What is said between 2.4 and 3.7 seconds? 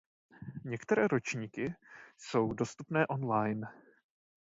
dostupné online.